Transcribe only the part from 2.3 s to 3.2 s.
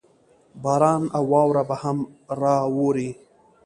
راووري.